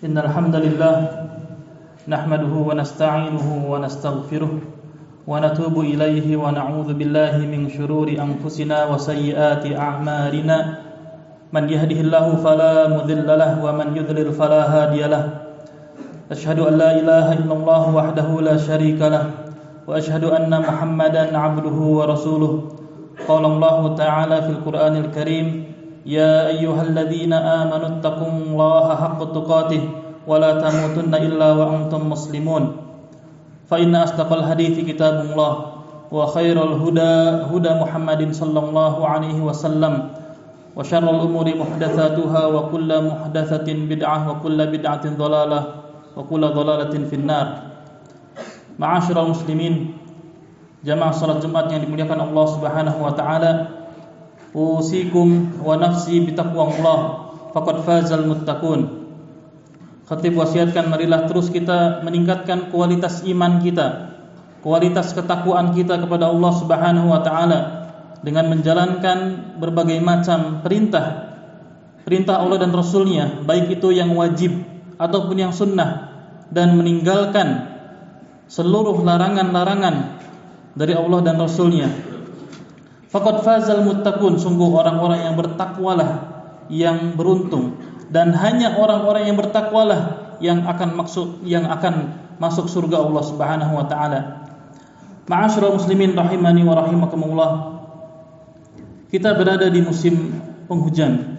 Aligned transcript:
إن 0.00 0.16
الحمد 0.18 0.56
لله 0.56 0.96
نحمده 2.08 2.54
ونستعينه 2.68 3.46
ونستغفره 3.68 4.52
ونتوب 5.28 5.76
إليه 5.80 6.36
ونعوذ 6.36 6.88
بالله 6.96 7.34
من 7.52 7.68
شرور 7.68 8.08
أنفسنا 8.08 8.78
وسيئات 8.88 9.64
أعمالنا. 9.76 10.58
من 11.52 11.64
يهده 11.68 12.00
الله 12.00 12.26
فلا 12.36 12.88
مذل 12.88 13.28
له 13.28 13.52
ومن 13.64 13.88
يذلل 13.96 14.32
فلا 14.32 14.62
هادي 14.72 15.02
له. 15.04 15.24
أشهد 16.32 16.58
أن 16.58 16.74
لا 16.80 16.90
إله 17.00 17.32
إلا 17.32 17.54
الله 17.54 17.94
وحده 17.96 18.28
لا 18.40 18.56
شريك 18.56 19.00
له 19.04 19.24
وأشهد 19.84 20.24
أن 20.24 20.48
محمدا 20.48 21.38
عبده 21.38 21.76
ورسوله. 21.98 22.52
قال 23.28 23.44
الله 23.44 23.94
تعالى 23.94 24.42
في 24.42 24.48
القرآن 24.48 24.96
الكريم 24.96 25.69
يا 26.05 26.47
أيها 26.53 26.81
الذين 26.81 27.33
آمنوا 27.33 27.87
اتقوا 27.97 28.31
الله 28.31 28.85
حق 28.95 29.19
تقاته 29.33 29.81
ولا 30.27 30.51
تموتن 30.61 31.13
إلا 31.15 31.47
وأنتم 31.53 32.01
مسلمون 32.09 32.63
فإن 33.69 33.95
أصدق 33.95 34.29
الحديث 34.33 34.75
كتاب 34.89 35.15
الله 35.25 35.53
وخير 36.11 36.57
الهدى 36.63 37.13
هدى 37.49 37.71
محمد 37.81 38.21
صلى 38.33 38.59
الله 38.59 38.93
عليه 39.07 39.37
وسلم 39.41 39.93
وشر 40.75 41.05
الأمور 41.09 41.47
محدثاتها 41.57 42.41
وكل 42.45 42.89
محدثة 43.09 43.67
بدعة 43.73 44.17
وكل 44.31 44.59
بدعة 44.67 45.05
ضلالة 45.17 45.61
وكل 46.17 46.43
ضلالة 46.47 46.93
في 47.09 47.15
النار 47.15 47.47
معاشر 48.79 49.17
المسلمين 49.23 49.75
jamaah 50.85 51.09
salat 51.09 51.41
Jumat 51.41 51.65
yang 51.73 51.81
dimuliakan 51.81 52.29
Allah 52.29 52.45
Subhanahu 52.45 53.01
wa 53.01 53.09
taala 53.17 53.51
usikum 54.54 55.60
wa 55.62 55.78
nafsi 55.78 56.18
bitaqwallah 56.26 56.98
faqad 57.54 57.76
fazal 57.86 58.26
muttaqun 58.26 59.00
Khatib 60.10 60.34
wasiatkan 60.34 60.90
marilah 60.90 61.30
terus 61.30 61.54
kita 61.54 62.02
meningkatkan 62.02 62.74
kualitas 62.74 63.22
iman 63.30 63.62
kita 63.62 64.10
kualitas 64.58 65.14
ketakwaan 65.14 65.70
kita 65.70 66.02
kepada 66.02 66.26
Allah 66.26 66.52
Subhanahu 66.58 67.14
wa 67.14 67.22
taala 67.22 67.58
dengan 68.20 68.50
menjalankan 68.50 69.18
berbagai 69.62 70.02
macam 70.02 70.66
perintah 70.66 71.30
perintah 72.02 72.42
Allah 72.42 72.58
dan 72.58 72.74
Rasulnya 72.74 73.46
baik 73.46 73.78
itu 73.78 73.94
yang 73.94 74.10
wajib 74.18 74.66
ataupun 74.98 75.36
yang 75.38 75.54
sunnah 75.54 76.10
dan 76.50 76.74
meninggalkan 76.74 77.70
seluruh 78.50 78.98
larangan-larangan 79.06 80.18
dari 80.74 80.94
Allah 80.98 81.20
dan 81.22 81.38
Rasulnya. 81.38 82.09
Fakat 83.10 83.42
fazal 83.42 83.82
muttaqun 83.82 84.38
sungguh 84.38 84.70
orang-orang 84.70 85.26
yang 85.26 85.34
bertakwalah 85.34 86.10
yang 86.70 87.18
beruntung 87.18 87.74
dan 88.06 88.30
hanya 88.30 88.78
orang-orang 88.78 89.26
yang 89.26 89.34
bertakwalah 89.34 90.34
yang 90.38 90.62
akan 90.62 90.94
maksud 90.94 91.42
yang 91.42 91.66
akan 91.66 92.14
masuk 92.38 92.70
surga 92.70 93.02
Allah 93.02 93.22
Subhanahu 93.26 93.72
wa 93.74 93.86
taala. 93.90 94.20
Ma'asyiral 95.26 95.74
muslimin 95.74 96.14
rahimani 96.14 96.62
wa 96.62 96.74
rahimakumullah. 96.78 97.50
Kita 99.10 99.34
berada 99.34 99.66
di 99.66 99.82
musim 99.82 100.38
penghujan. 100.70 101.38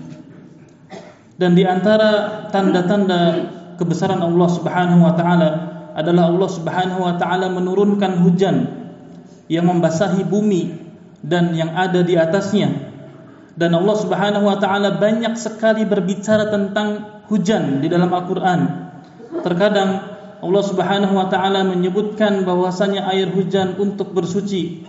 Dan 1.40 1.56
di 1.56 1.64
antara 1.64 2.46
tanda-tanda 2.52 3.48
kebesaran 3.80 4.20
Allah 4.20 4.50
Subhanahu 4.52 5.08
wa 5.08 5.16
taala 5.16 5.50
adalah 5.96 6.28
Allah 6.28 6.50
Subhanahu 6.52 7.00
wa 7.00 7.16
taala 7.16 7.48
menurunkan 7.48 8.22
hujan 8.28 8.68
yang 9.48 9.72
membasahi 9.72 10.28
bumi 10.28 10.91
dan 11.22 11.54
yang 11.54 11.74
ada 11.78 12.02
di 12.02 12.18
atasnya. 12.18 12.92
Dan 13.52 13.78
Allah 13.78 13.98
Subhanahu 13.98 14.46
wa 14.48 14.58
taala 14.58 14.98
banyak 14.98 15.38
sekali 15.38 15.86
berbicara 15.86 16.50
tentang 16.50 17.22
hujan 17.30 17.84
di 17.84 17.88
dalam 17.92 18.10
Al-Qur'an. 18.10 18.62
Terkadang 19.46 19.90
Allah 20.42 20.64
Subhanahu 20.66 21.14
wa 21.14 21.30
taala 21.30 21.62
menyebutkan 21.68 22.42
bahwasanya 22.42 23.06
air 23.14 23.30
hujan 23.30 23.78
untuk 23.78 24.18
bersuci. 24.18 24.88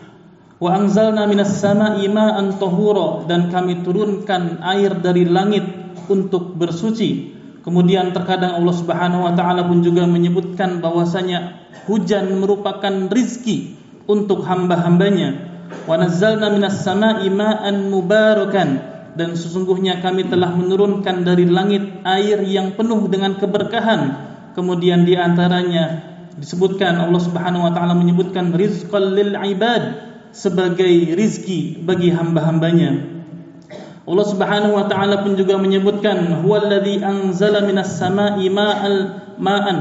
Wa 0.62 0.78
anzalna 0.78 1.26
minas 1.28 1.58
sama'i 1.58 2.06
ma'an 2.08 2.56
tahura 2.56 3.26
dan 3.28 3.50
kami 3.50 3.82
turunkan 3.82 4.62
air 4.62 4.94
dari 5.02 5.26
langit 5.26 5.66
untuk 6.08 6.54
bersuci. 6.56 7.34
Kemudian 7.66 8.14
terkadang 8.14 8.58
Allah 8.62 8.74
Subhanahu 8.74 9.26
wa 9.26 9.34
taala 9.36 9.66
pun 9.66 9.82
juga 9.84 10.06
menyebutkan 10.08 10.80
bahwasanya 10.80 11.66
hujan 11.90 12.40
merupakan 12.40 13.10
rizki 13.10 13.74
untuk 14.06 14.46
hamba-hambanya 14.46 15.51
wa 15.88 15.94
nazzalna 15.98 16.52
minas 16.52 16.80
sama'i 16.82 17.28
ma'an 17.28 17.90
mubarakan. 17.90 18.92
Dan 19.12 19.36
sesungguhnya 19.36 20.00
kami 20.00 20.24
telah 20.32 20.56
menurunkan 20.56 21.20
dari 21.28 21.44
langit 21.44 22.00
air 22.08 22.40
yang 22.48 22.72
penuh 22.72 23.04
dengan 23.12 23.36
keberkahan. 23.36 24.32
Kemudian 24.56 25.04
di 25.04 25.16
antaranya 25.20 26.00
disebutkan 26.36 26.96
Allah 26.96 27.20
Subhanahu 27.20 27.68
wa 27.68 27.72
taala 27.76 27.92
menyebutkan 27.92 28.56
rizqal 28.56 29.12
lil 29.12 29.36
ibad 29.36 30.12
sebagai 30.32 31.12
rizki 31.12 31.76
bagi 31.84 32.08
hamba-hambanya. 32.08 33.20
Allah 34.02 34.26
Subhanahu 34.26 34.80
wa 34.80 34.88
taala 34.88 35.22
pun 35.22 35.36
juga 35.36 35.60
menyebutkan 35.60 36.42
huwallazi 36.42 37.04
anzala 37.04 37.62
minas 37.68 38.00
sama'i 38.00 38.48
ma'al 38.48 38.98
ma'an. 39.36 39.78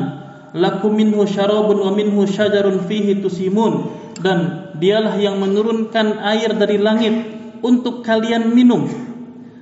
Lakum 0.52 0.92
minhu 0.92 1.24
syarabun 1.24 1.80
wa 1.80 1.96
minhu 1.96 2.28
syajarun 2.28 2.84
fihi 2.84 3.24
tusimun 3.24 4.01
dan 4.22 4.72
dialah 4.78 5.18
yang 5.18 5.42
menurunkan 5.42 6.22
air 6.22 6.54
dari 6.56 6.78
langit 6.78 7.14
untuk 7.62 8.02
kalian 8.06 8.54
minum 8.54 8.90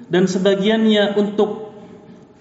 dan 0.10 0.26
sebagiannya 0.26 1.16
untuk 1.16 1.76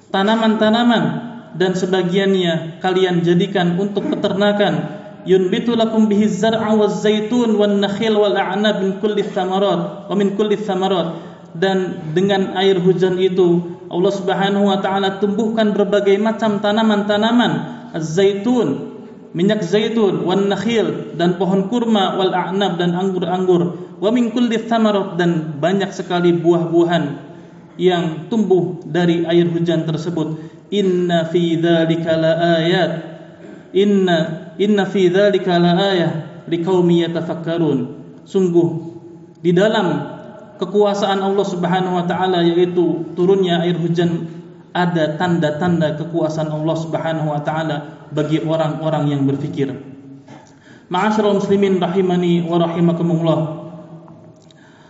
tanaman-tanaman 0.08 1.28
dan 1.56 1.72
sebagiannya 1.76 2.80
kalian 2.80 3.24
jadikan 3.24 3.76
untuk 3.76 4.08
peternakan. 4.08 4.98
Yunbitu 5.28 5.76
lakum 5.76 6.08
bihi 6.08 6.24
zar'a 6.30 6.72
waz 6.72 7.04
zaitun 7.04 7.58
wan 7.60 7.84
nakhil 7.84 8.16
wal 8.16 8.32
a'nab 8.32 8.80
min 8.80 8.96
kulli 9.02 9.26
thamarat 9.26 10.08
wa 10.08 10.14
min 10.16 10.38
kulli 10.38 10.56
thamarat. 10.56 11.26
Dan 11.52 12.12
dengan 12.12 12.54
air 12.56 12.76
hujan 12.80 13.16
itu 13.20 13.80
Allah 13.88 14.12
Subhanahu 14.12 14.68
wa 14.68 14.78
taala 14.84 15.16
tumbuhkan 15.20 15.72
berbagai 15.72 16.16
macam 16.20 16.60
tanaman-tanaman. 16.60 17.76
Az-zaitun 17.96 18.87
minyak 19.36 19.64
zaitun 19.64 20.24
wan 20.24 20.48
nakhil 20.48 21.16
dan 21.16 21.36
pohon 21.36 21.68
kurma 21.68 22.16
wal 22.16 22.32
a'nab 22.32 22.80
dan 22.80 22.96
anggur-anggur. 22.96 23.96
Wa 23.98 24.08
min 24.14 24.30
kulli 24.30 24.68
thamarat 24.68 25.18
dan 25.18 25.58
banyak 25.58 25.90
sekali 25.90 26.32
buah-buahan 26.38 27.04
yang 27.78 28.30
tumbuh 28.30 28.82
dari 28.86 29.26
air 29.26 29.46
hujan 29.50 29.84
tersebut. 29.86 30.38
Inna 30.68 31.26
fi 31.28 31.56
dzalika 31.56 32.12
laayat 32.12 32.92
inna 33.72 34.16
inna 34.60 34.84
fi 34.84 35.08
dzalika 35.08 35.56
laayah 35.56 36.44
liqaumi 36.48 37.04
yatafakkarun. 37.04 37.78
Sungguh 38.28 38.68
di 39.40 39.54
dalam 39.54 40.18
kekuasaan 40.58 41.22
Allah 41.22 41.46
Subhanahu 41.46 41.94
wa 42.02 42.04
taala 42.04 42.42
yaitu 42.42 43.14
turunnya 43.14 43.62
air 43.62 43.78
hujan 43.78 44.26
ada 44.78 45.18
tanda-tanda 45.18 45.98
kekuasaan 45.98 46.54
Allah 46.54 46.76
Subhanahu 46.78 47.34
wa 47.34 47.42
taala 47.42 48.06
bagi 48.14 48.38
orang-orang 48.38 49.10
yang 49.10 49.26
berfikir. 49.26 49.74
Ma'asyiral 50.88 51.42
muslimin 51.42 51.82
rahimani 51.82 52.46
wa 52.46 52.62
rahimakumullah. 52.62 53.38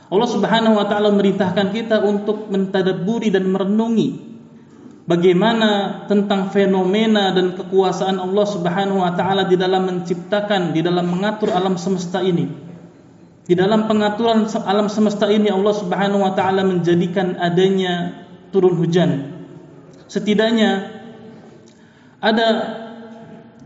Allah 0.08 0.28
Subhanahu 0.28 0.76
wa 0.76 0.84
taala 0.84 1.08
merintahkan 1.16 1.72
kita 1.72 2.04
untuk 2.04 2.52
mentadabburi 2.52 3.32
dan 3.32 3.48
merenungi 3.48 4.28
bagaimana 5.08 6.04
tentang 6.04 6.52
fenomena 6.52 7.32
dan 7.32 7.56
kekuasaan 7.56 8.20
Allah 8.20 8.46
Subhanahu 8.46 9.00
wa 9.00 9.12
taala 9.16 9.48
di 9.48 9.56
dalam 9.56 9.88
menciptakan, 9.88 10.76
di 10.76 10.84
dalam 10.84 11.08
mengatur 11.08 11.48
alam 11.48 11.80
semesta 11.80 12.20
ini. 12.20 12.68
Di 13.48 13.56
dalam 13.56 13.88
pengaturan 13.88 14.44
alam 14.68 14.92
semesta 14.92 15.24
ini 15.32 15.48
Allah 15.48 15.72
Subhanahu 15.72 16.20
wa 16.20 16.36
taala 16.36 16.68
menjadikan 16.68 17.40
adanya 17.40 18.12
turun 18.52 18.76
hujan. 18.76 19.37
Setidaknya 20.08 20.88
ada 22.18 22.48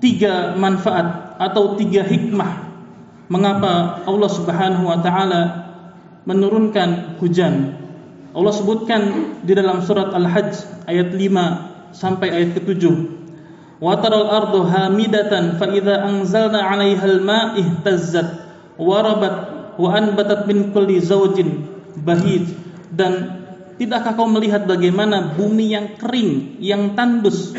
tiga 0.03 0.59
manfaat 0.59 1.39
atau 1.39 1.79
tiga 1.79 2.03
hikmah 2.03 2.69
mengapa 3.31 4.03
Allah 4.05 4.31
Subhanahu 4.31 4.91
wa 4.91 4.99
taala 5.01 5.43
menurunkan 6.27 7.17
hujan. 7.23 7.79
Allah 8.33 8.53
sebutkan 8.53 9.03
di 9.45 9.53
dalam 9.55 9.81
surat 9.85 10.11
Al-Hajj 10.11 10.87
ayat 10.89 11.15
5 11.15 11.95
sampai 11.95 12.29
ayat 12.33 12.51
ke-7. 12.59 12.85
Wa 13.83 13.99
taral 13.99 14.31
ardu 14.31 14.67
hamidatan 14.67 15.59
fa 15.59 15.67
idza 15.69 16.07
anzalna 16.07 16.61
'alaiha 16.63 17.03
al-ma' 17.03 17.59
ihtazzat 17.59 18.29
wa 18.79 19.03
wa 19.77 19.89
anbatat 19.97 20.47
min 20.47 20.71
kulli 20.71 21.03
zawjin 21.03 21.67
bahij 22.05 22.47
dan 22.93 23.42
tidakkah 23.83 24.15
kau 24.15 24.31
melihat 24.31 24.63
bagaimana 24.63 25.35
bumi 25.35 25.75
yang 25.75 25.99
kering, 25.99 26.63
yang 26.63 26.95
tandus 26.95 27.59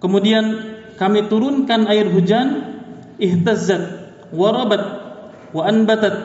kemudian 0.00 0.74
kami 0.96 1.28
turunkan 1.28 1.84
air 1.92 2.08
hujan 2.08 2.80
ihtazzat 3.20 4.16
warabat 4.32 4.82
wa 5.52 5.62
anbatat 5.68 6.16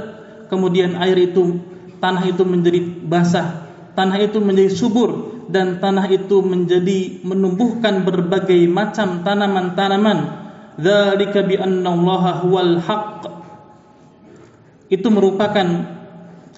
kemudian 0.48 0.96
air 0.96 1.20
itu 1.20 1.60
tanah 2.00 2.24
itu 2.24 2.44
menjadi 2.48 2.80
basah 3.04 3.70
tanah 4.00 4.18
itu 4.24 4.40
menjadi 4.40 4.72
subur 4.72 5.44
dan 5.50 5.82
tanah 5.82 6.06
itu 6.14 6.46
menjadi 6.46 7.26
menumbuhkan 7.26 8.06
berbagai 8.06 8.70
macam 8.70 9.26
tanaman-tanaman. 9.26 10.48
Dzalika 10.80 11.44
bi 11.44 11.58
annallaha 11.58 12.46
huwal 12.46 12.78
haqq. 12.80 13.24
Itu 14.94 15.10
merupakan 15.12 15.99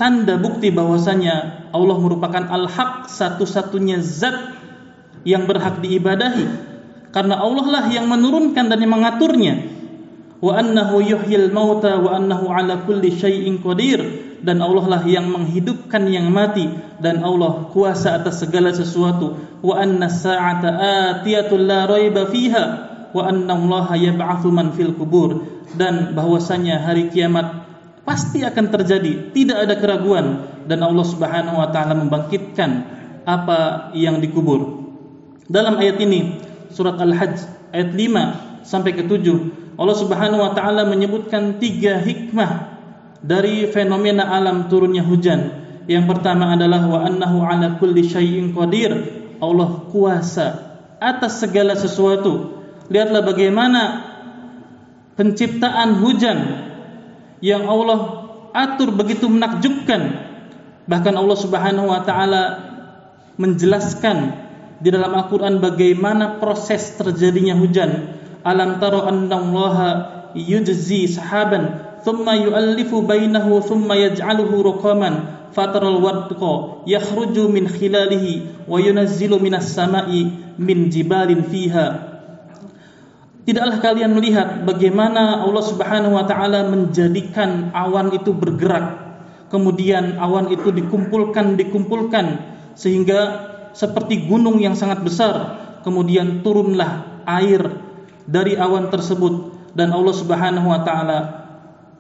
tanda 0.01 0.41
bukti 0.41 0.73
bahwasanya 0.73 1.69
Allah 1.69 1.97
merupakan 2.01 2.41
al-haq 2.49 3.05
satu-satunya 3.05 4.01
zat 4.01 4.33
yang 5.21 5.45
berhak 5.45 5.77
diibadahi. 5.77 6.73
Karena 7.13 7.37
Allah 7.37 7.65
lah 7.69 7.85
yang 7.93 8.09
menurunkan 8.09 8.65
dan 8.65 8.81
yang 8.81 8.97
mengaturnya. 8.97 9.61
Wa 10.41 10.57
annahu 10.57 11.05
yuhyil 11.05 11.53
mauta 11.53 12.01
wa 12.01 12.17
annahu 12.17 12.49
ala 12.49 12.81
kulli 12.81 13.13
syai'in 13.13 13.61
qadir. 13.61 14.01
Dan 14.41 14.57
Allah 14.57 14.97
lah 14.97 15.01
yang 15.05 15.29
menghidupkan 15.29 16.09
yang 16.09 16.33
mati. 16.33 16.65
Dan 16.97 17.21
Allah 17.21 17.69
kuasa 17.69 18.17
atas 18.17 18.41
segala 18.41 18.73
sesuatu. 18.73 19.37
Wa 19.61 19.85
anna 19.85 20.09
sa'ata 20.09 20.69
atiyatul 21.21 21.69
la 21.69 21.85
raiba 21.85 22.25
fiha. 22.25 22.63
Wa 23.13 23.29
anna 23.29 23.53
Allah 23.53 23.87
yab'atsu 24.01 24.49
man 24.49 24.73
fil 24.73 24.97
kubur. 24.97 25.45
Dan 25.77 26.17
bahwasanya 26.17 26.81
hari 26.89 27.13
kiamat 27.13 27.70
pasti 28.03 28.41
akan 28.41 28.65
terjadi 28.69 29.33
tidak 29.33 29.57
ada 29.69 29.75
keraguan 29.77 30.47
dan 30.65 30.81
Allah 30.81 31.05
Subhanahu 31.05 31.57
wa 31.61 31.69
taala 31.69 31.97
membangkitkan 31.97 32.69
apa 33.25 33.91
yang 33.93 34.17
dikubur 34.17 34.81
dalam 35.45 35.77
ayat 35.77 36.01
ini 36.01 36.41
surat 36.73 36.97
Al-Hajj 36.97 37.69
ayat 37.75 37.89
5 37.93 38.65
sampai 38.65 38.91
ke 38.97 39.03
7 39.05 39.61
Allah 39.81 39.97
Subhanahu 39.97 40.45
wa 40.45 40.51
taala 40.53 40.85
menyebutkan 40.85 41.57
tiga 41.57 41.97
hikmah 41.97 42.71
dari 43.21 43.69
fenomena 43.69 44.29
alam 44.29 44.69
turunnya 44.69 45.05
hujan. 45.05 45.61
Yang 45.89 46.05
pertama 46.05 46.53
adalah 46.53 46.85
wa 46.85 47.01
annahu 47.01 47.41
ala 47.41 47.81
kulli 47.81 48.05
syai'in 48.05 48.53
qadir. 48.53 48.93
Allah 49.41 49.89
kuasa 49.89 50.77
atas 51.01 51.41
segala 51.41 51.73
sesuatu. 51.73 52.61
Lihatlah 52.93 53.25
bagaimana 53.25 53.81
penciptaan 55.17 55.97
hujan 55.97 56.37
yang 57.41 57.65
Allah 57.65 58.29
atur 58.53 58.93
begitu 58.93 59.27
menakjubkan. 59.27 60.31
Bahkan 60.85 61.13
Allah 61.17 61.37
Subhanahu 61.37 61.89
wa 61.89 62.01
taala 62.05 62.43
menjelaskan 63.37 64.17
di 64.81 64.89
dalam 64.89 65.13
Al-Qur'an 65.13 65.61
bagaimana 65.61 66.37
proses 66.41 66.97
terjadinya 66.97 67.57
hujan. 67.57 68.17
Alam 68.41 68.81
taro 68.81 69.05
anna 69.05 69.37
Allah 69.37 69.77
yujzi 70.33 71.05
sahaban 71.05 71.97
thumma 72.01 72.33
yu'allifu 72.33 73.05
bainahu 73.05 73.61
thumma 73.61 73.97
yaj'aluhu 73.97 74.65
ruqaman. 74.65 75.41
Fataral 75.51 75.99
wadqa 75.99 76.87
yakhruju 76.87 77.51
min 77.51 77.67
khilalihi 77.67 78.65
wa 78.71 78.79
yunazzilu 78.79 79.35
minas 79.35 79.75
sama'i 79.75 80.31
min 80.55 80.87
jibalin 80.87 81.43
fiha 81.43 82.10
Tidaklah 83.51 83.83
kalian 83.83 84.15
melihat 84.15 84.63
bagaimana 84.63 85.43
Allah 85.43 85.59
Subhanahu 85.59 86.15
wa 86.15 86.23
taala 86.23 86.71
menjadikan 86.71 87.75
awan 87.75 88.15
itu 88.15 88.31
bergerak 88.31 89.11
kemudian 89.51 90.15
awan 90.23 90.47
itu 90.55 90.71
dikumpulkan 90.71 91.59
dikumpulkan 91.59 92.39
sehingga 92.79 93.51
seperti 93.75 94.23
gunung 94.23 94.55
yang 94.63 94.71
sangat 94.71 95.03
besar 95.03 95.59
kemudian 95.83 96.39
turunlah 96.47 97.03
air 97.27 97.59
dari 98.23 98.55
awan 98.55 98.87
tersebut 98.87 99.51
dan 99.75 99.91
Allah 99.91 100.15
Subhanahu 100.15 100.71
wa 100.71 100.87
taala 100.87 101.19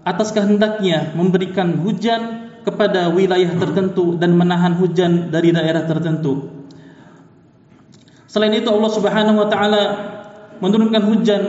atas 0.07 0.31
kehendaknya 0.31 1.11
memberikan 1.19 1.83
hujan 1.83 2.47
kepada 2.63 3.11
wilayah 3.11 3.51
tertentu 3.59 4.15
dan 4.15 4.39
menahan 4.39 4.71
hujan 4.79 5.27
dari 5.27 5.51
daerah 5.51 5.83
tertentu. 5.83 6.47
Selain 8.31 8.55
itu 8.55 8.71
Allah 8.71 8.91
Subhanahu 8.95 9.35
wa 9.43 9.47
taala 9.51 9.83
menurunkan 10.61 11.03
hujan 11.09 11.43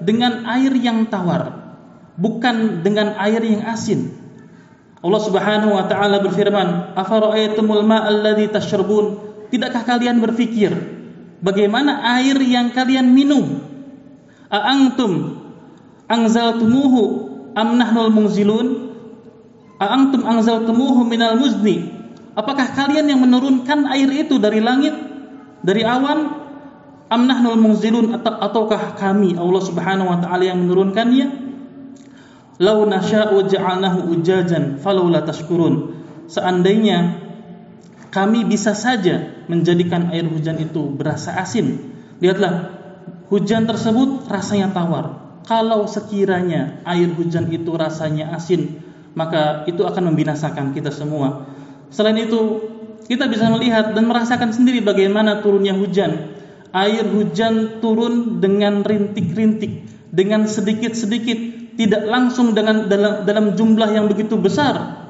dengan 0.00 0.48
air 0.48 0.72
yang 0.76 1.06
tawar, 1.06 1.76
bukan 2.16 2.80
dengan 2.80 3.14
air 3.20 3.44
yang 3.44 3.62
asin. 3.68 4.12
Allah 5.04 5.22
Subhanahu 5.22 5.76
wa 5.76 5.84
taala 5.86 6.24
berfirman, 6.24 6.96
"Afara'aytumul 6.96 7.84
ma'al 7.84 8.24
ladzi 8.24 8.48
tashrabun?" 8.50 9.22
Tidakkah 9.46 9.86
kalian 9.86 10.18
berpikir 10.18 10.74
bagaimana 11.38 12.02
air 12.18 12.34
yang 12.42 12.74
kalian 12.74 13.14
minum? 13.14 13.62
A'antum 14.50 15.38
anzaltumuhu 16.10 17.02
am 17.54 17.78
nahnul 17.78 18.10
munzilun? 18.10 18.66
A'antum 19.78 20.26
anzaltumuhu 20.26 21.06
minal 21.06 21.38
muzni? 21.38 21.92
Apakah 22.34 22.74
kalian 22.74 23.06
yang 23.06 23.20
menurunkan 23.22 23.86
air 23.92 24.08
itu 24.12 24.36
dari 24.42 24.58
langit, 24.58 24.92
dari 25.62 25.86
awan? 25.86 26.45
Am 27.06 27.30
munzilun 27.30 28.18
ataukah 28.18 28.98
kami 28.98 29.38
Allah 29.38 29.62
Subhanahu 29.62 30.10
wa 30.10 30.18
taala 30.18 30.42
yang 30.42 30.58
menurunkannya? 30.66 31.26
Lau 32.56 32.88
nasya'u 32.88 33.46
ja'alnahu 33.46 34.10
ujajan 34.16 34.82
falaula 34.82 35.22
tashkurun. 35.22 36.02
Seandainya 36.26 37.22
kami 38.10 38.48
bisa 38.48 38.72
saja 38.72 39.44
menjadikan 39.46 40.10
air 40.10 40.26
hujan 40.26 40.58
itu 40.58 40.88
berasa 40.90 41.36
asin. 41.36 41.94
Lihatlah 42.18 42.74
hujan 43.28 43.68
tersebut 43.68 44.26
rasanya 44.26 44.72
tawar. 44.72 45.38
Kalau 45.46 45.86
sekiranya 45.86 46.82
air 46.82 47.06
hujan 47.14 47.46
itu 47.54 47.70
rasanya 47.70 48.34
asin, 48.34 48.82
maka 49.14 49.62
itu 49.70 49.86
akan 49.86 50.10
membinasakan 50.10 50.74
kita 50.74 50.90
semua. 50.90 51.46
Selain 51.94 52.18
itu, 52.18 52.66
kita 53.06 53.30
bisa 53.30 53.46
melihat 53.54 53.94
dan 53.94 54.10
merasakan 54.10 54.50
sendiri 54.50 54.82
bagaimana 54.82 55.38
turunnya 55.38 55.76
hujan. 55.78 56.34
Air 56.74 57.06
hujan 57.06 57.78
turun 57.78 58.42
dengan 58.42 58.82
rintik-rintik, 58.82 59.86
dengan 60.10 60.50
sedikit-sedikit, 60.50 61.38
tidak 61.78 62.02
langsung 62.08 62.56
dengan 62.56 62.88
dalam, 62.90 63.22
dalam 63.28 63.46
jumlah 63.54 63.90
yang 63.92 64.06
begitu 64.10 64.38
besar. 64.40 65.06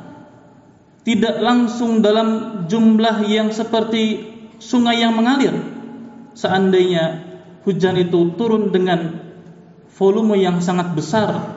Tidak 1.06 1.38
langsung 1.38 2.02
dalam 2.02 2.62
jumlah 2.66 3.30
yang 3.30 3.54
seperti 3.54 4.26
sungai 4.58 5.00
yang 5.00 5.14
mengalir. 5.14 5.54
Seandainya 6.34 7.22
hujan 7.62 7.94
itu 7.96 8.34
turun 8.34 8.74
dengan 8.74 9.22
volume 9.94 10.36
yang 10.36 10.58
sangat 10.60 10.92
besar 10.92 11.56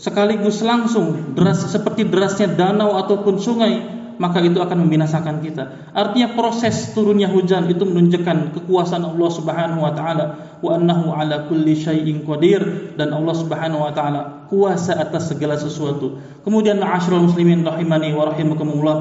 sekaligus 0.00 0.64
langsung 0.64 1.36
deras 1.36 1.60
seperti 1.68 2.08
derasnya 2.08 2.48
danau 2.48 2.96
ataupun 2.96 3.36
sungai 3.36 3.99
maka 4.20 4.44
itu 4.44 4.60
akan 4.60 4.84
membinasakan 4.84 5.40
kita. 5.40 5.90
Artinya 5.96 6.36
proses 6.36 6.92
turunnya 6.92 7.32
hujan 7.32 7.72
itu 7.72 7.88
menunjukkan 7.88 8.52
kekuasaan 8.52 9.08
Allah 9.08 9.30
Subhanahu 9.32 9.80
wa 9.80 9.92
taala 9.96 10.24
wa 10.60 10.76
annahu 10.76 11.16
ala 11.16 11.48
kulli 11.48 11.72
syai'in 11.72 12.28
qadir 12.28 12.92
dan 13.00 13.16
Allah 13.16 13.32
Subhanahu 13.32 13.80
wa 13.80 13.92
taala 13.96 14.44
kuasa 14.52 15.00
atas 15.00 15.32
segala 15.32 15.56
sesuatu. 15.56 16.20
Kemudian 16.44 16.76
ma'asyiral 16.76 17.24
muslimin 17.24 17.64
rahimani 17.64 18.12
wa 18.12 18.28
rahimakumullah, 18.28 18.96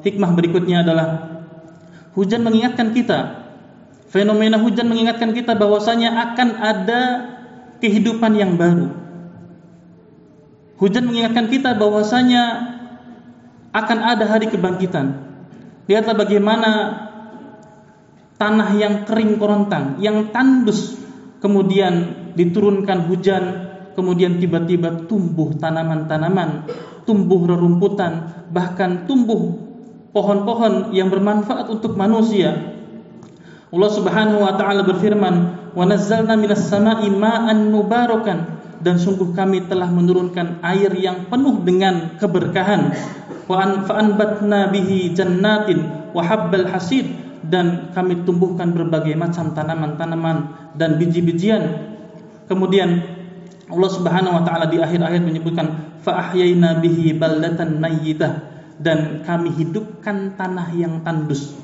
hikmah 0.00 0.32
berikutnya 0.32 0.80
adalah 0.80 1.08
hujan 2.16 2.40
mengingatkan 2.40 2.96
kita 2.96 3.42
Fenomena 4.12 4.60
hujan 4.60 4.92
mengingatkan 4.92 5.32
kita 5.32 5.56
bahwasanya 5.56 6.12
akan 6.12 6.48
ada 6.60 7.00
kehidupan 7.80 8.36
yang 8.36 8.60
baru. 8.60 8.92
Hujan 10.76 11.08
mengingatkan 11.08 11.48
kita 11.48 11.72
bahwasanya 11.72 12.71
akan 13.72 13.98
ada 14.04 14.24
hari 14.28 14.52
kebangkitan. 14.52 15.32
Lihatlah 15.88 16.16
bagaimana 16.16 16.70
tanah 18.38 18.68
yang 18.78 19.08
kering 19.08 19.40
korontang, 19.40 19.98
yang 19.98 20.30
tandus, 20.30 21.00
kemudian 21.42 22.28
diturunkan 22.38 23.08
hujan, 23.08 23.44
kemudian 23.98 24.38
tiba-tiba 24.38 25.08
tumbuh 25.08 25.56
tanaman-tanaman, 25.58 26.68
tumbuh 27.08 27.48
rerumputan, 27.48 28.44
bahkan 28.52 29.08
tumbuh 29.08 29.58
pohon-pohon 30.12 30.92
yang 30.92 31.08
bermanfaat 31.08 31.72
untuk 31.72 31.96
manusia 31.96 32.72
Allah 33.72 33.88
Subhanahu 33.88 34.44
wa 34.44 34.52
taala 34.52 34.84
berfirman, 34.84 35.34
"Wa 35.72 35.88
nazzalna 35.88 36.36
minas 36.36 36.68
sama'i 36.68 37.08
ma'an 37.08 37.72
mubarakan." 37.72 38.60
Dan 38.84 39.00
sungguh 39.00 39.32
kami 39.32 39.64
telah 39.64 39.88
menurunkan 39.88 40.60
air 40.60 40.92
yang 40.92 41.32
penuh 41.32 41.64
dengan 41.64 42.20
keberkahan. 42.20 42.92
Fa'anbatna 43.46 44.70
bihi 44.70 45.12
jannatin 45.12 46.12
hasid 46.68 47.06
dan 47.42 47.90
kami 47.90 48.22
tumbuhkan 48.22 48.70
berbagai 48.70 49.18
macam 49.18 49.50
tanaman-tanaman 49.52 50.70
dan 50.78 51.00
biji-bijian. 51.00 51.90
Kemudian 52.46 53.02
Allah 53.66 53.90
Subhanahu 53.90 54.36
wa 54.38 54.42
taala 54.44 54.68
di 54.68 54.78
akhir 54.78 55.00
ayat 55.02 55.22
menyebutkan 55.24 55.98
fa 56.04 56.30
bihi 56.34 57.16
baldatan 57.18 57.82
mayyitah 57.82 58.32
dan 58.78 59.22
kami 59.26 59.50
hidupkan 59.54 60.34
tanah 60.38 60.68
yang 60.74 61.00
tandus 61.06 61.62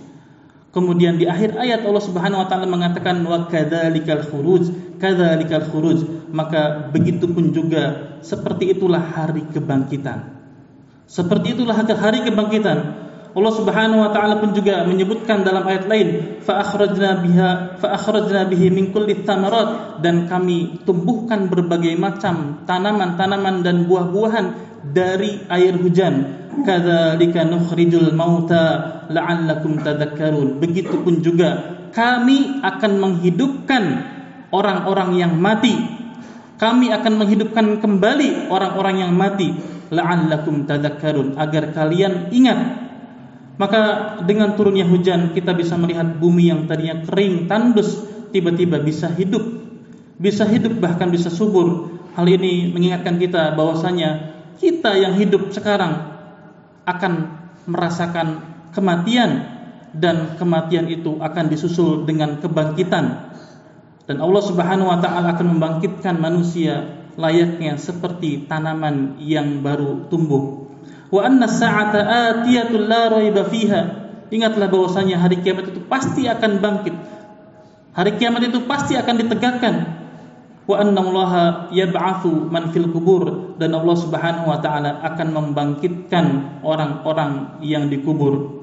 Kemudian 0.69 1.19
di 1.19 1.27
akhir 1.27 1.59
ayat 1.59 1.83
Allah 1.83 2.05
Subhanahu 2.07 2.45
wa 2.45 2.47
taala 2.47 2.69
mengatakan 2.71 3.19
wa 3.27 3.51
kadzalikal 3.51 4.23
khuruj, 4.31 4.71
kadzalikal 5.03 5.67
khuruj. 5.75 6.29
Maka 6.31 6.93
begitu 6.95 7.27
pun 7.27 7.51
juga 7.51 8.15
seperti 8.23 8.77
itulah 8.77 9.03
hari 9.03 9.43
kebangkitan. 9.51 10.38
Seperti 11.09 11.57
itulah 11.57 11.73
hari 11.73 12.21
kebangkitan. 12.21 13.09
Allah 13.33 13.53
Subhanahu 13.57 14.05
wa 14.05 14.11
taala 14.13 14.41
pun 14.41 14.53
juga 14.53 14.85
menyebutkan 14.85 15.41
dalam 15.41 15.65
ayat 15.65 15.89
lain, 15.89 16.41
fa 16.45 16.61
akhrajna 16.61 17.25
biha 17.25 17.81
fa 17.81 17.97
akhrajna 17.97 18.45
bihi 18.49 18.69
min 18.69 18.93
kulli 18.93 19.25
thamarat 19.25 20.01
dan 20.05 20.29
kami 20.29 20.85
tumbuhkan 20.85 21.49
berbagai 21.49 21.97
macam 21.97 22.65
tanaman-tanaman 22.69 23.65
dan 23.65 23.89
buah-buahan 23.89 24.47
dari 24.93 25.45
air 25.49 25.77
hujan. 25.81 26.45
Kadzalika 26.61 27.47
nukhrijul 27.47 28.13
mauta 28.13 29.07
la'allakum 29.09 29.81
tadhakkarun. 29.81 30.61
Begitupun 30.61 31.25
juga 31.25 31.79
kami 31.95 32.61
akan 32.61 32.93
menghidupkan 33.01 33.85
orang-orang 34.53 35.25
yang 35.25 35.33
mati. 35.39 35.73
Kami 36.59 36.91
akan 36.91 37.13
menghidupkan 37.23 37.79
kembali 37.79 38.51
orang-orang 38.51 39.07
yang 39.07 39.13
mati 39.15 39.78
la'allakum 39.89 40.69
tadhakkarun 40.69 41.37
agar 41.41 41.73
kalian 41.73 42.33
ingat 42.33 42.89
maka 43.59 43.83
dengan 44.23 44.55
turunnya 44.55 44.87
hujan 44.87 45.35
kita 45.35 45.51
bisa 45.51 45.75
melihat 45.75 46.07
bumi 46.23 46.47
yang 46.47 46.71
tadinya 46.71 47.03
kering, 47.03 47.51
tandus, 47.51 48.07
tiba-tiba 48.31 48.79
bisa 48.79 49.11
hidup. 49.11 49.43
Bisa 50.15 50.47
hidup 50.47 50.79
bahkan 50.79 51.11
bisa 51.11 51.27
subur. 51.27 51.91
Hal 52.15 52.27
ini 52.31 52.71
mengingatkan 52.71 53.19
kita 53.19 53.59
bahwasanya 53.59 54.39
kita 54.63 54.95
yang 54.95 55.19
hidup 55.19 55.51
sekarang 55.51 56.07
akan 56.87 57.13
merasakan 57.67 58.47
kematian 58.71 59.59
dan 59.91 60.39
kematian 60.39 60.87
itu 60.87 61.19
akan 61.19 61.51
disusul 61.51 62.07
dengan 62.07 62.39
kebangkitan. 62.39 63.35
Dan 64.07 64.23
Allah 64.23 64.43
Subhanahu 64.47 64.87
wa 64.87 65.03
taala 65.03 65.35
akan 65.35 65.59
membangkitkan 65.59 66.15
manusia 66.15 66.98
layaknya 67.19 67.75
seperti 67.75 68.47
tanaman 68.47 69.19
yang 69.19 69.59
baru 69.61 70.07
tumbuh 70.07 70.69
wa 71.09 71.21
anna 71.25 71.49
sa'ata 71.49 72.01
atiyatul 72.05 72.85
la 72.85 73.09
raiba 73.13 73.45
fiha. 73.49 73.83
Ingatlah 74.29 74.69
bahwasanya 74.69 75.17
hari 75.25 75.41
kiamat 75.41 75.73
itu 75.73 75.81
pasti 75.89 76.29
akan 76.29 76.61
bangkit. 76.61 76.95
Hari 77.97 78.13
kiamat 78.21 78.45
itu 78.45 78.61
pasti 78.69 78.95
akan 78.95 79.15
ditegakkan. 79.25 79.75
Wa 80.69 80.85
anna 80.85 81.01
Allah 81.01 81.33
yab'atsu 81.73 82.53
man 82.53 82.69
fil 82.77 82.93
kubur 82.93 83.57
dan 83.57 83.73
Allah 83.73 83.97
Subhanahu 83.97 84.53
wa 84.53 84.61
taala 84.61 85.01
akan 85.01 85.29
membangkitkan 85.33 86.25
orang-orang 86.61 87.57
yang 87.65 87.89
dikubur. 87.89 88.61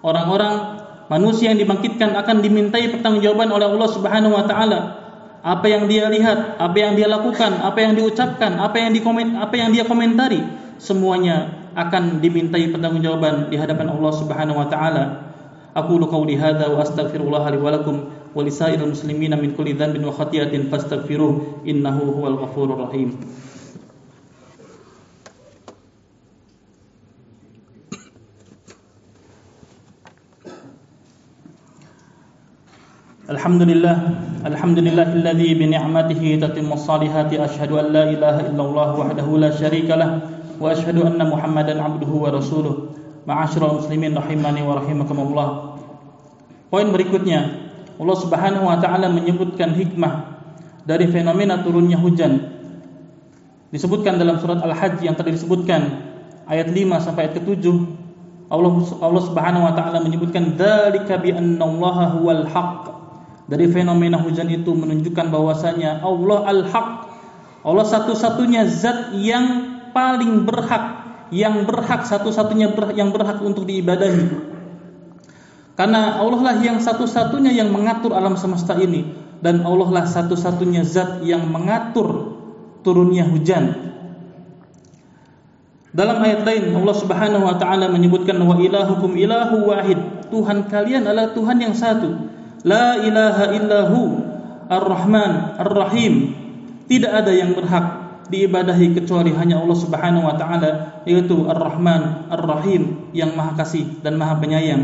Orang-orang 0.00 0.80
manusia 1.12 1.52
yang 1.52 1.60
dibangkitkan 1.60 2.16
akan 2.16 2.40
dimintai 2.40 2.88
pertanggungjawaban 2.88 3.52
oleh 3.52 3.68
Allah 3.68 3.88
Subhanahu 3.92 4.32
wa 4.32 4.48
taala 4.48 5.03
apa 5.44 5.66
yang 5.68 5.84
dia 5.84 6.08
lihat, 6.08 6.56
apa 6.56 6.72
yang 6.72 6.96
dia 6.96 7.04
lakukan, 7.04 7.60
apa 7.60 7.76
yang 7.76 7.92
diucapkan, 7.92 8.56
apa 8.56 8.80
yang 8.80 8.96
dikomen, 8.96 9.36
apa 9.36 9.52
yang 9.60 9.76
dia 9.76 9.84
komentari 9.84 10.40
semuanya 10.80 11.68
akan 11.76 12.24
dimintai 12.24 12.72
pertanggungjawaban 12.72 13.52
di 13.52 13.60
hadapan 13.60 13.92
Allah 13.92 14.12
Subhanahu 14.16 14.56
wa 14.56 14.68
taala. 14.72 15.04
Aku 15.76 16.00
qauli 16.08 16.40
hadza 16.40 16.70
wa 16.72 16.80
astaghfirullah 16.80 17.44
li 17.52 17.58
wa 17.60 17.70
lakum 17.76 18.08
wa 18.32 18.40
lisairil 18.40 18.88
muslimina 18.88 19.36
min 19.36 19.52
kulli 19.52 19.76
dhanbin 19.76 20.06
wa 20.06 20.16
khati'atin 20.16 20.72
fastaghfiruh 20.72 21.66
innahu 21.68 22.14
huwal 22.14 22.40
ghafurur 22.40 22.88
rahim. 22.88 23.12
الحمد 33.34 33.62
لله 33.70 33.96
الحمد 34.46 34.78
لله 34.86 35.08
الذي 35.18 35.50
بنعمته 35.58 36.22
تتم 36.42 36.68
الصالحات 36.78 37.30
أشهد 37.34 37.70
أن 37.72 37.86
لا 37.90 38.04
إله 38.14 38.36
إلا 38.54 38.62
الله 38.62 38.88
وحده 39.00 39.26
لا 39.42 39.50
شريك 39.50 39.90
له 39.90 40.10
وأشهد 40.62 40.96
أن 41.02 41.18
محمدا 41.18 41.74
عبده 41.82 42.10
ورسوله 42.24 42.74
معاشر 43.26 43.62
المسلمين 43.70 44.12
رحمني 44.14 44.62
ورحمكم 44.62 45.18
الله 45.18 45.48
Poin 46.70 46.86
berikutnya 46.94 47.40
Allah 47.98 48.16
Subhanahu 48.18 48.66
wa 48.70 48.78
taala 48.82 49.10
menyebutkan 49.10 49.74
hikmah 49.78 50.42
dari 50.82 51.06
fenomena 51.06 51.62
turunnya 51.62 51.94
hujan. 51.98 52.50
Disebutkan 53.70 54.18
dalam 54.18 54.42
surat 54.42 54.58
Al-Hajj 54.58 55.02
yang 55.06 55.14
tadi 55.14 55.38
disebutkan 55.38 56.02
ayat 56.50 56.70
5 56.74 56.98
sampai 56.98 57.30
ayat 57.30 57.34
ke-7 57.38 57.62
Allah 58.50 58.72
Allah 59.02 59.22
Subhanahu 59.22 59.66
wa 59.70 59.74
taala 59.74 60.02
menyebutkan 60.02 60.58
dzalika 60.58 61.22
bi 61.22 61.30
annallaha 61.30 62.18
huwal 62.18 62.42
haqq. 62.50 63.03
Dari 63.44 63.68
fenomena 63.68 64.16
hujan 64.16 64.48
itu 64.48 64.72
menunjukkan 64.72 65.28
bahwasanya 65.28 66.00
Allah 66.00 66.40
al-haq. 66.48 66.88
Allah 67.64 67.86
satu-satunya 67.88 68.68
zat 68.68 69.12
yang 69.16 69.76
paling 69.92 70.48
berhak 70.48 71.04
yang 71.32 71.64
berhak 71.64 72.04
satu-satunya 72.04 72.70
yang 72.94 73.10
berhak 73.10 73.40
untuk 73.40 73.64
diibadahi. 73.64 74.52
Karena 75.74 76.22
Allah 76.22 76.40
lah 76.40 76.56
yang 76.62 76.78
satu-satunya 76.78 77.50
yang 77.50 77.74
mengatur 77.74 78.14
alam 78.14 78.38
semesta 78.38 78.78
ini 78.78 79.10
dan 79.42 79.66
Allah 79.66 79.90
lah 79.90 80.04
satu-satunya 80.06 80.86
zat 80.86 81.26
yang 81.26 81.50
mengatur 81.50 82.38
turunnya 82.86 83.26
hujan. 83.26 83.92
Dalam 85.94 86.22
ayat 86.22 86.42
lain 86.42 86.74
Allah 86.74 86.96
Subhanahu 86.98 87.46
wa 87.46 87.54
taala 87.58 87.90
menyebutkan 87.90 88.38
wa 88.38 88.58
ilahukum 88.58 89.14
ilahu 89.18 89.70
wahid. 89.70 89.98
Tuhan 90.30 90.66
kalian 90.70 91.06
adalah 91.06 91.34
Tuhan 91.34 91.58
yang 91.58 91.74
satu. 91.74 92.10
La 92.64 92.96
ilaha 92.96 93.52
illahu 93.52 94.00
Ar-Rahman 94.72 95.60
Ar-Rahim. 95.60 96.32
Tidak 96.88 97.12
ada 97.12 97.28
yang 97.28 97.52
berhak 97.52 98.04
diibadahi 98.32 98.96
kecuali 98.96 99.36
hanya 99.36 99.60
Allah 99.60 99.76
Subhanahu 99.76 100.24
wa 100.24 100.36
taala 100.40 101.04
yaitu 101.04 101.44
Ar-Rahman 101.44 102.32
Ar-Rahim 102.32 103.12
yang 103.12 103.36
Maha 103.36 103.60
Kasih 103.60 104.00
dan 104.00 104.16
Maha 104.16 104.40
Penyayang. 104.40 104.80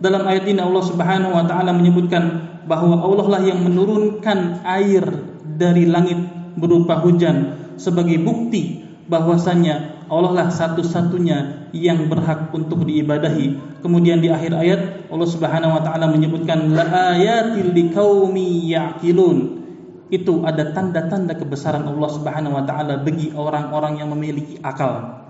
Dalam 0.00 0.24
ayat 0.24 0.48
ini 0.48 0.60
Allah 0.62 0.84
Subhanahu 0.88 1.36
wa 1.36 1.44
taala 1.44 1.76
menyebutkan 1.76 2.48
bahwa 2.64 2.96
Allah 3.04 3.26
lah 3.28 3.42
yang 3.44 3.60
menurunkan 3.60 4.64
air 4.64 5.04
dari 5.44 5.84
langit 5.84 6.16
berupa 6.56 7.00
hujan 7.04 7.60
sebagai 7.76 8.16
bukti 8.24 8.88
bahwasanya 9.08 9.97
Allah 10.08 10.32
lah 10.32 10.48
satu-satunya 10.48 11.70
yang 11.76 12.08
berhak 12.08 12.48
untuk 12.56 12.88
diibadahi. 12.88 13.80
Kemudian 13.84 14.24
di 14.24 14.32
akhir 14.32 14.56
ayat 14.56 14.80
Allah 15.12 15.28
Subhanahu 15.28 15.76
wa 15.76 15.82
taala 15.84 16.08
menyebutkan 16.08 16.72
la 16.72 17.14
ayatil 17.14 17.76
liqaumi 17.76 18.72
ya'qilun 18.72 19.60
itu 20.08 20.40
ada 20.48 20.72
tanda-tanda 20.72 21.36
kebesaran 21.36 21.84
Allah 21.84 22.10
Subhanahu 22.10 22.56
wa 22.56 22.64
taala 22.64 23.04
bagi 23.04 23.28
orang-orang 23.36 24.00
yang 24.00 24.08
memiliki 24.08 24.56
akal. 24.64 25.20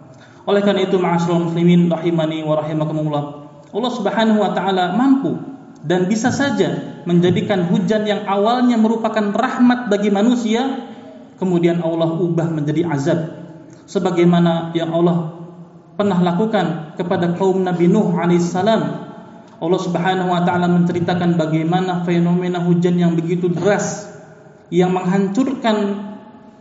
Oleh 0.47 0.63
karena 0.63 0.87
itu 0.87 0.97
ma'asyiral 0.97 1.51
muslimin 1.51 1.91
rahimani 1.91 2.47
wa 2.47 2.63
rahimakumullah. 2.63 3.25
Allah 3.75 3.93
Subhanahu 3.93 4.39
wa 4.41 4.55
taala 4.55 4.95
mampu 4.95 5.35
dan 5.83 6.07
bisa 6.07 6.31
saja 6.31 7.03
menjadikan 7.07 7.67
hujan 7.71 8.07
yang 8.07 8.27
awalnya 8.27 8.79
merupakan 8.79 9.35
rahmat 9.35 9.91
bagi 9.91 10.11
manusia 10.11 10.87
kemudian 11.39 11.79
Allah 11.83 12.19
ubah 12.19 12.51
menjadi 12.51 12.83
azab 12.91 13.38
sebagaimana 13.89 14.77
yang 14.77 14.93
Allah 14.93 15.49
pernah 15.97 16.21
lakukan 16.21 16.95
kepada 16.95 17.35
kaum 17.35 17.65
Nabi 17.65 17.89
Nuh 17.89 18.13
alaihissalam. 18.15 19.09
Allah 19.59 19.81
Subhanahu 19.83 20.31
wa 20.31 20.47
taala 20.47 20.71
menceritakan 20.71 21.35
bagaimana 21.35 22.07
fenomena 22.07 22.63
hujan 22.63 22.95
yang 22.95 23.19
begitu 23.19 23.51
deras 23.51 24.07
yang 24.71 24.95
menghancurkan 24.95 26.07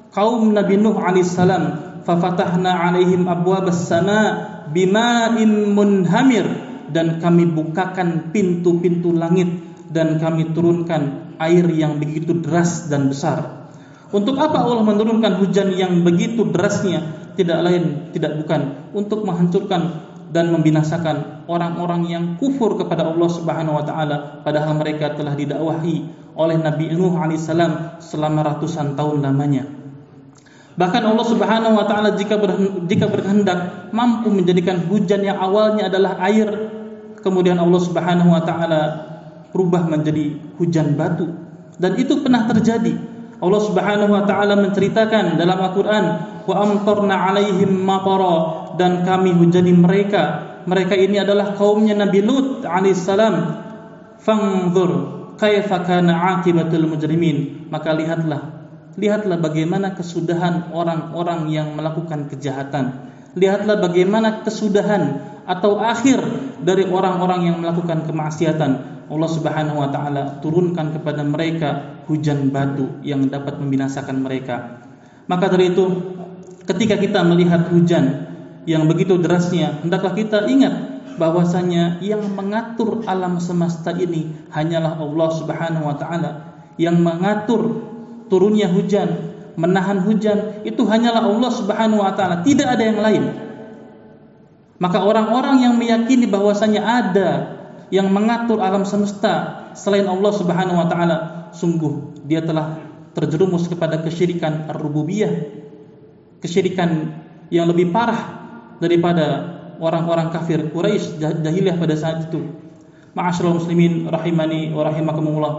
kaum 0.09 0.55
Nabi 0.55 0.81
Nuh 0.81 0.97
alaihissalam 0.97 1.63
fafatahna 2.07 2.89
alaihim 2.89 3.27
abwabas 3.29 3.85
sama 3.85 4.49
bima'in 4.71 5.75
munhamir 5.75 6.47
dan 6.89 7.19
kami 7.19 7.45
bukakan 7.51 8.31
pintu-pintu 8.31 9.11
langit 9.11 9.51
dan 9.91 10.17
kami 10.17 10.55
turunkan 10.55 11.35
air 11.37 11.67
yang 11.69 11.99
begitu 12.01 12.41
deras 12.41 12.89
dan 12.89 13.11
besar. 13.11 13.56
Untuk 14.07 14.39
apa 14.39 14.63
Allah 14.63 14.87
menurunkan 14.87 15.43
hujan 15.43 15.75
yang 15.75 15.99
begitu 16.03 16.47
derasnya? 16.47 17.03
Tidak 17.35 17.59
lain, 17.61 18.09
tidak 18.15 18.39
bukan 18.41 18.89
untuk 18.95 19.21
menghancurkan 19.27 20.07
dan 20.31 20.51
membinasakan 20.51 21.47
orang-orang 21.47 22.01
yang 22.07 22.23
kufur 22.35 22.75
kepada 22.75 23.07
Allah 23.07 23.29
Subhanahu 23.31 23.79
wa 23.79 23.85
taala 23.85 24.43
padahal 24.43 24.75
mereka 24.75 25.15
telah 25.15 25.31
didakwahi 25.37 26.03
oleh 26.35 26.57
Nabi 26.59 26.91
Nuh 26.91 27.15
alaihissalam 27.15 28.01
selama 28.03 28.43
ratusan 28.43 28.99
tahun 28.99 29.23
lamanya. 29.23 29.63
Bahkan 30.77 31.03
Allah 31.09 31.25
Subhanahu 31.25 31.73
wa 31.79 31.85
taala 31.89 32.13
jika 32.13 32.37
jika 32.85 33.05
berkehendak 33.09 33.89
mampu 33.95 34.29
menjadikan 34.29 34.85
hujan 34.85 35.25
yang 35.25 35.39
awalnya 35.41 35.89
adalah 35.89 36.21
air 36.27 36.47
kemudian 37.23 37.57
Allah 37.57 37.81
Subhanahu 37.81 38.29
wa 38.29 38.43
taala 38.45 38.81
berubah 39.49 39.89
menjadi 39.89 40.37
hujan 40.61 40.93
batu 40.93 41.33
dan 41.81 41.97
itu 41.97 42.19
pernah 42.21 42.45
terjadi. 42.45 43.16
Allah 43.37 43.61
Subhanahu 43.61 44.11
wa 44.11 44.23
taala 44.25 44.57
menceritakan 44.57 45.37
dalam 45.37 45.57
Al-Qur'an 45.61 46.05
wa 46.45 46.55
amtarna 46.57 47.29
alaihim 47.29 47.85
matara 47.85 48.73
dan 48.77 49.05
kami 49.05 49.33
hujani 49.37 49.73
mereka. 49.77 50.45
Mereka 50.67 50.99
ini 50.99 51.21
adalah 51.21 51.55
kaumnya 51.55 51.95
Nabi 51.95 52.19
Lut 52.25 52.65
alaihissalam. 52.65 53.35
Fangzur 54.17 55.17
kaifa 55.37 55.85
kana 55.85 56.41
akibatul 56.41 56.89
mujrimin 56.89 57.69
maka 57.69 57.93
lihatlah 57.93 58.73
lihatlah 58.97 59.37
bagaimana 59.37 59.93
kesudahan 59.93 60.73
orang-orang 60.73 61.53
yang 61.53 61.77
melakukan 61.77 62.25
kejahatan 62.27 63.13
lihatlah 63.37 63.77
bagaimana 63.77 64.41
kesudahan 64.41 65.21
atau 65.45 65.79
akhir 65.79 66.19
dari 66.65 66.89
orang-orang 66.89 67.53
yang 67.53 67.57
melakukan 67.61 68.03
kemaksiatan 68.09 68.96
Allah 69.07 69.29
Subhanahu 69.31 69.79
wa 69.79 69.89
taala 69.89 70.43
turunkan 70.43 70.91
kepada 70.95 71.23
mereka 71.23 71.99
hujan 72.11 72.51
batu 72.51 72.99
yang 73.03 73.27
dapat 73.31 73.59
membinasakan 73.59 74.23
mereka. 74.23 74.83
Maka 75.27 75.51
dari 75.51 75.71
itu 75.71 75.85
ketika 76.67 76.99
kita 76.99 77.23
melihat 77.23 77.71
hujan 77.71 78.27
yang 78.67 78.83
begitu 78.87 79.15
derasnya 79.15 79.79
hendaklah 79.79 80.11
kita 80.11 80.47
ingat 80.51 80.99
bahwasanya 81.15 82.03
yang 82.03 82.21
mengatur 82.35 83.01
alam 83.07 83.39
semesta 83.39 83.95
ini 83.95 84.31
hanyalah 84.51 84.99
Allah 84.99 85.29
Subhanahu 85.35 85.85
wa 85.87 85.95
taala. 85.95 86.31
Yang 86.77 86.97
mengatur 87.01 87.61
turunnya 88.29 88.69
hujan 88.69 89.27
menahan 89.57 90.05
hujan 90.05 90.61
itu 90.61 90.85
hanyalah 90.85 91.25
Allah 91.25 91.51
Subhanahu 91.51 92.05
wa 92.05 92.13
taala, 92.13 92.45
tidak 92.45 92.77
ada 92.77 92.83
yang 92.85 93.01
lain. 93.01 93.23
Maka 94.77 95.01
orang-orang 95.01 95.65
yang 95.65 95.73
meyakini 95.73 96.29
bahwasanya 96.29 96.81
ada 96.85 97.29
yang 97.93 98.11
mengatur 98.11 98.59
alam 98.59 98.83
semesta 98.83 99.67
selain 99.71 100.07
Allah 100.07 100.31
Subhanahu 100.35 100.77
wa 100.77 100.87
taala, 100.91 101.17
sungguh 101.55 102.23
dia 102.27 102.43
telah 102.43 102.79
terjerumus 103.15 103.65
kepada 103.71 104.03
kesyirikan 104.03 104.67
ar-rububiyah. 104.69 105.31
Kesyirikan 106.37 107.17
yang 107.49 107.65
lebih 107.65 107.89
parah 107.89 108.45
daripada 108.77 109.57
orang-orang 109.81 110.29
kafir 110.29 110.69
Quraisy 110.69 111.17
jahiliyah 111.21 111.79
pada 111.81 111.95
saat 111.97 112.29
itu. 112.29 112.45
Ma'asyiral 113.17 113.57
muslimin 113.57 114.05
rahimani 114.05 114.69
wa 114.69 114.85
rahimakumullah. 114.85 115.53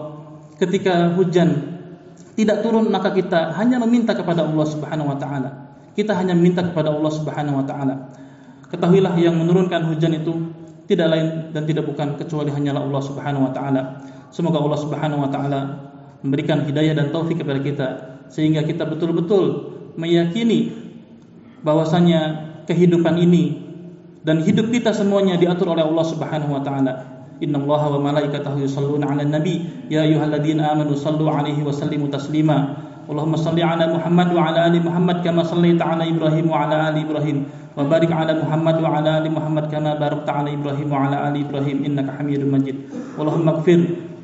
Ketika 0.58 1.11
hujan 1.18 1.78
tidak 2.38 2.62
turun 2.62 2.87
maka 2.87 3.11
kita 3.11 3.50
hanya 3.58 3.82
meminta 3.82 4.14
kepada 4.14 4.47
Allah 4.47 4.66
Subhanahu 4.68 5.11
wa 5.11 5.18
taala. 5.18 5.50
Kita 5.99 6.14
hanya 6.14 6.38
meminta 6.38 6.62
kepada 6.62 6.94
Allah 6.94 7.11
Subhanahu 7.11 7.58
wa 7.58 7.66
taala. 7.66 8.14
Ketahuilah 8.70 9.18
yang 9.18 9.35
menurunkan 9.35 9.90
hujan 9.90 10.14
itu 10.23 10.54
tidak 10.88 11.09
lain 11.12 11.26
dan 11.52 11.68
tidak 11.68 11.85
bukan 11.85 12.16
kecuali 12.16 12.49
hanyalah 12.49 12.80
Allah 12.80 13.02
Subhanahu 13.04 13.47
wa 13.47 13.52
taala. 13.52 13.83
Semoga 14.33 14.59
Allah 14.59 14.80
Subhanahu 14.80 15.21
wa 15.21 15.30
taala 15.30 15.61
memberikan 16.25 16.64
hidayah 16.64 16.97
dan 16.97 17.12
taufik 17.12 17.38
kepada 17.38 17.61
kita 17.61 17.88
sehingga 18.33 18.64
kita 18.64 18.88
betul-betul 18.88 19.76
meyakini 20.00 20.73
bahwasanya 21.61 22.49
kehidupan 22.64 23.21
ini 23.21 23.68
dan 24.25 24.40
hidup 24.42 24.73
kita 24.73 24.97
semuanya 24.97 25.37
diatur 25.37 25.76
oleh 25.76 25.85
Allah 25.85 26.07
Subhanahu 26.09 26.57
wa 26.57 26.62
taala. 26.64 26.92
Innallaha 27.38 27.95
wa 27.95 28.11
malaikatahu 28.11 28.66
yusalluna 28.66 29.14
'alan 29.14 29.30
nabi 29.30 29.62
ya 29.87 30.02
ayyuhalladzina 30.02 30.75
amanu 30.75 30.99
sallu 30.99 31.30
'alaihi 31.30 31.62
wa 31.62 31.71
sallimu 31.71 32.11
taslima. 32.11 32.88
Allahumma 33.07 33.38
salli 33.38 33.62
'ala 33.62 33.88
Muhammad 33.95 34.28
wa 34.35 34.42
'ala 34.50 34.66
ali 34.66 34.83
Muhammad 34.83 35.23
kama 35.23 35.47
sallaita 35.47 35.87
'ala 35.87 36.02
Ibrahim 36.02 36.50
wa 36.50 36.66
'ala 36.66 36.90
ali 36.90 37.07
Ibrahim 37.07 37.47
وبارك 37.77 38.12
على 38.12 38.34
محمد 38.41 38.75
وعلى 38.86 39.10
آل 39.17 39.25
محمد 39.32 39.65
كما 39.74 39.98
باركت 39.98 40.29
على 40.29 40.53
إبراهيم 40.53 40.88
وعلى 40.93 41.15
آل 41.27 41.36
إبراهيم 41.50 41.77
إنك 41.86 42.08
حميد 42.22 42.41
مجيد 42.46 42.77
اللهم 43.17 43.46
اغفر 43.50 43.79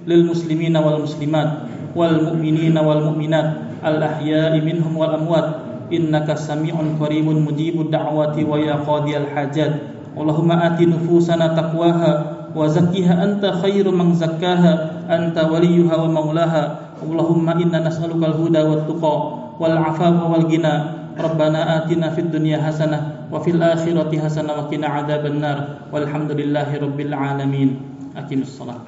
للمسلمين 0.07 0.75
والمسلمات 0.77 1.49
والمؤمنين 1.95 2.77
والمؤمنات 2.77 3.47
الأحياء 3.85 4.53
منهم 4.61 4.93
والأموات 4.97 5.47
إنك 5.93 6.27
سميع 6.37 6.75
قريب 7.01 7.25
مجيب 7.25 7.75
الدعوات 7.81 8.35
ويا 8.37 8.75
قاضي 8.85 9.17
الحاجات 9.17 9.73
اللهم 10.17 10.49
آت 10.51 10.79
نفوسنا 10.81 11.45
تقواها 11.57 12.11
وزكها 12.55 13.13
أنت 13.23 13.43
خير 13.61 13.85
من 13.91 14.13
زكاها 14.13 14.73
أنت 15.09 15.37
وليها 15.37 15.95
ومولاها 15.95 16.63
اللهم 17.03 17.45
إنا 17.49 17.79
نسألك 17.87 18.21
الهدى 18.21 18.61
والتقى 18.61 19.15
والعفاف 19.59 20.17
والغنى 20.31 20.75
ربنا 21.19 21.59
آتنا 21.77 22.07
في 22.15 22.21
الدنيا 22.21 22.57
حسنة 22.63 23.22
وفي 23.34 23.50
الآخرة 23.50 24.18
حسنة 24.18 24.52
وقنا 24.52 24.86
عذاب 24.86 25.26
النار 25.26 25.58
والحمد 25.92 26.30
لله 26.38 26.78
رب 26.78 26.98
العالمين. 27.00 27.70
أقم 28.16 28.40
الصلاة. 28.46 28.80